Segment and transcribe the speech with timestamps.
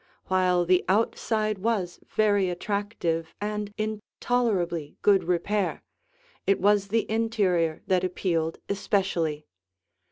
[0.29, 5.83] While the outside was very attractive and in tolerably good repair,
[6.47, 9.45] it was the interior that appealed especially.